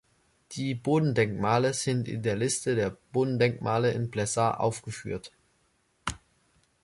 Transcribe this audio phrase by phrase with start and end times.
[0.53, 5.31] Die Bodendenkmale sind in der Liste der Bodendenkmale in Plessa aufgeführt.